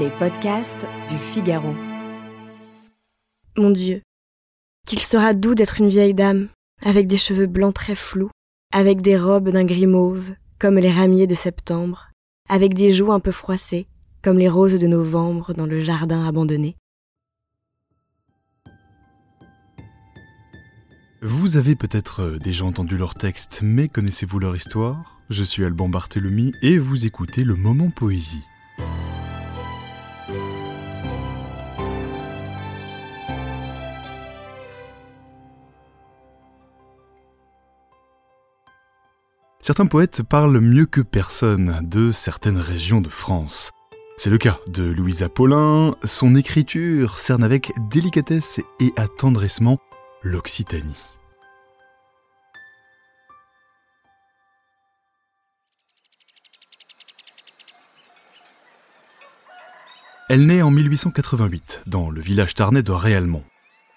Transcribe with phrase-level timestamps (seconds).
[0.00, 1.74] Les podcasts du Figaro.
[3.58, 4.00] Mon Dieu,
[4.86, 6.48] qu'il sera doux d'être une vieille dame,
[6.80, 8.30] avec des cheveux blancs très flous,
[8.72, 12.10] avec des robes d'un gris mauve, comme les ramiers de septembre,
[12.48, 13.86] avec des joues un peu froissées,
[14.22, 16.76] comme les roses de novembre dans le jardin abandonné.
[21.20, 25.20] Vous avez peut-être euh, déjà entendu leur texte, mais connaissez-vous leur histoire?
[25.28, 28.42] Je suis Alban Barthélemy et vous écoutez le Moment Poésie.
[39.64, 43.70] Certains poètes parlent mieux que personne de certaines régions de France.
[44.16, 49.78] C'est le cas de Louisa Paulin, son écriture cerne avec délicatesse et attendrissement
[50.24, 50.98] l'Occitanie.
[60.28, 63.44] Elle naît en 1888 dans le village tarnais de Réalmont.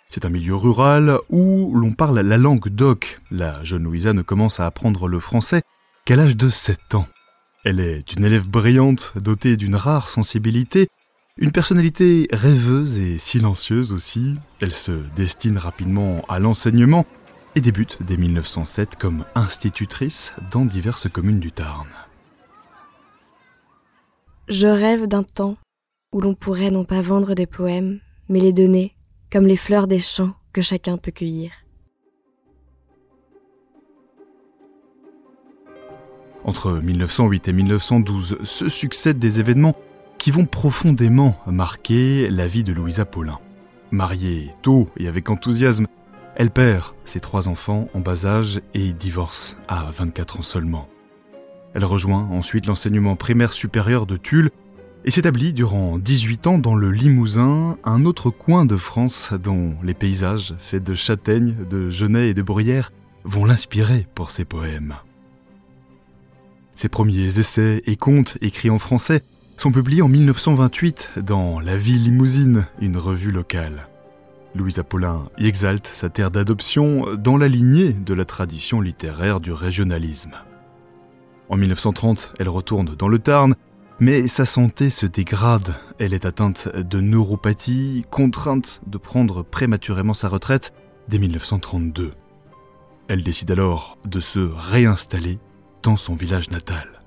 [0.09, 3.19] C'est un milieu rural où l'on parle la langue d'oc.
[3.31, 5.63] La jeune Louisa ne commence à apprendre le français
[6.05, 7.07] qu'à l'âge de 7 ans.
[7.63, 10.87] Elle est une élève brillante, dotée d'une rare sensibilité,
[11.37, 14.33] une personnalité rêveuse et silencieuse aussi.
[14.61, 17.05] Elle se destine rapidement à l'enseignement
[17.55, 21.87] et débute dès 1907 comme institutrice dans diverses communes du Tarn.
[24.47, 25.57] Je rêve d'un temps
[26.13, 28.94] où l'on pourrait non pas vendre des poèmes, mais les donner,
[29.35, 31.51] comme les fleurs des champs que chacun peut cueillir.
[36.45, 39.75] Entre 1908 et 1912 se succèdent des événements
[40.17, 43.39] qui vont profondément marquer la vie de Louisa Paulin.
[43.91, 45.87] Mariée tôt et avec enthousiasme,
[46.37, 50.87] elle perd ses trois enfants en bas âge et divorce à 24 ans seulement.
[51.73, 54.51] Elle rejoint ensuite l'enseignement primaire supérieur de Tulle
[55.05, 59.93] et s'établit durant 18 ans dans le Limousin, un autre coin de France dont les
[59.93, 62.91] paysages faits de châtaignes, de genêts et de bruyères
[63.23, 64.95] vont l'inspirer pour ses poèmes.
[66.73, 69.21] Ses premiers essais et contes écrits en français
[69.57, 73.87] sont publiés en 1928 dans La Vie Limousine, une revue locale.
[74.55, 79.51] Louise Apollin y exalte sa terre d'adoption dans la lignée de la tradition littéraire du
[79.51, 80.33] régionalisme.
[81.49, 83.53] En 1930, elle retourne dans le Tarn
[83.99, 85.75] mais sa santé se dégrade.
[85.99, 90.73] Elle est atteinte de neuropathie, contrainte de prendre prématurément sa retraite
[91.07, 92.11] dès 1932.
[93.07, 95.39] Elle décide alors de se réinstaller
[95.83, 97.01] dans son village natal.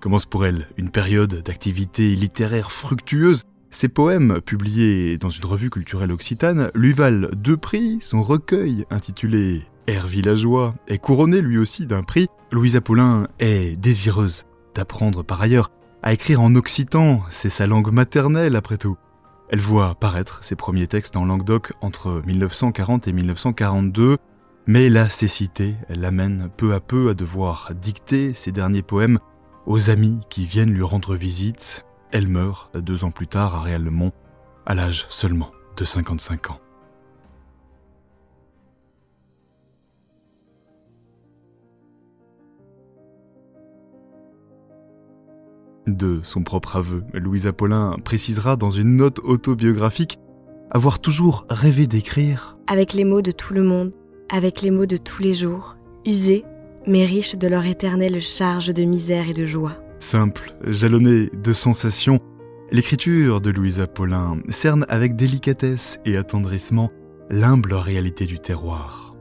[0.00, 3.42] Commence pour elle une période d'activité littéraire fructueuse.
[3.70, 7.98] Ses poèmes, publiés dans une revue culturelle occitane, lui valent deux prix.
[8.00, 12.28] Son recueil, intitulé Air villageois, est couronné lui aussi d'un prix.
[12.52, 14.44] Louise Apollin est désireuse
[14.74, 15.70] d'apprendre par ailleurs
[16.02, 18.96] à écrire en occitan, c'est sa langue maternelle après tout.
[19.50, 24.18] Elle voit paraître ses premiers textes en langue d'oc entre 1940 et 1942,
[24.66, 29.18] mais la cécité l'amène peu à peu à devoir dicter ses derniers poèmes
[29.66, 31.84] aux amis qui viennent lui rendre visite.
[32.10, 34.12] Elle meurt deux ans plus tard à Réalmont,
[34.66, 36.60] à l'âge seulement de 55 ans.
[45.98, 50.20] De son propre aveu, Louise Apollin précisera dans une note autobiographique
[50.70, 53.92] avoir toujours rêvé d'écrire avec les mots de tout le monde,
[54.28, 55.76] avec les mots de tous les jours,
[56.06, 56.44] usés,
[56.86, 59.72] mais riches de leur éternelle charge de misère et de joie.
[59.98, 62.20] Simple, jalonné de sensations,
[62.70, 66.92] l'écriture de Louise Apollin cerne avec délicatesse et attendrissement
[67.28, 69.16] l'humble réalité du terroir.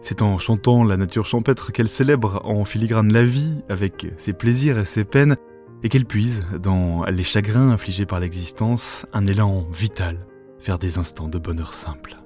[0.00, 4.80] C'est en chantant la nature champêtre qu'elle célèbre en filigrane la vie, avec ses plaisirs
[4.80, 5.36] et ses peines,
[5.82, 10.26] et qu'elle puise dans les chagrins infligés par l'existence un élan vital
[10.60, 12.16] vers des instants de bonheur simple.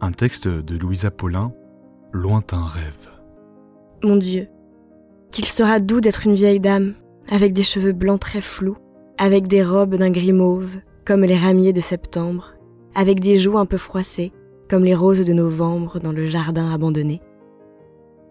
[0.00, 1.52] Un texte de Louisa Paulin,
[2.12, 3.10] Lointain rêve.
[4.02, 4.48] Mon Dieu,
[5.30, 6.94] qu'il sera doux d'être une vieille dame,
[7.28, 8.76] avec des cheveux blancs très flous,
[9.18, 12.54] avec des robes d'un gris mauve, comme les ramiers de septembre,
[12.94, 14.32] avec des joues un peu froissées,
[14.68, 17.20] comme les roses de novembre dans le jardin abandonné.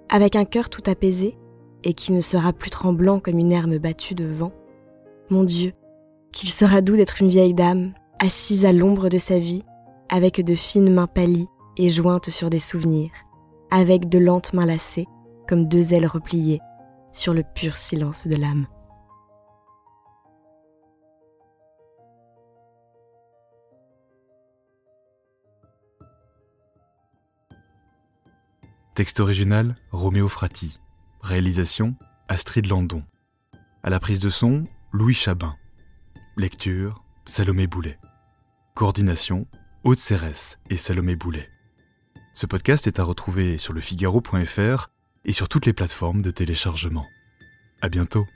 [0.10, 1.38] Avec un cœur tout apaisé,
[1.84, 4.52] et qui ne sera plus tremblant comme une herbe battue de vent.
[5.30, 5.74] Mon Dieu,
[6.32, 9.64] qu'il sera doux d'être une vieille dame, assise à l'ombre de sa vie,
[10.10, 11.48] avec de fines mains pâlies
[11.78, 13.12] et jointes sur des souvenirs,
[13.72, 15.08] avec de lentes mains lacées,
[15.48, 16.62] comme deux ailes repliées,
[17.12, 18.68] sur le pur silence de l'âme.
[28.96, 30.80] Texte original, Roméo Frati.
[31.24, 31.96] Réalisation
[32.28, 33.02] Astrid Landon.
[33.82, 35.56] À la prise de son, Louis Chabin.
[36.36, 37.98] Lecture, Salomé Boulet.
[38.76, 39.48] Coordination,
[39.86, 41.50] Aude Cérès et Salomé Boulet.
[42.34, 44.90] Ce podcast est à retrouver sur le Figaro.fr
[45.24, 47.06] et sur toutes les plateformes de téléchargement.
[47.82, 48.28] À bientôt.